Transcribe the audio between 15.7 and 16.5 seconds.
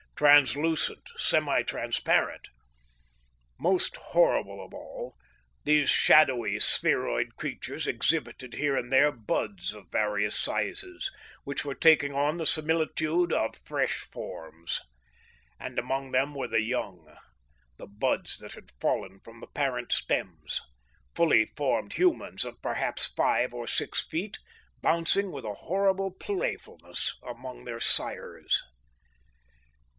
among them were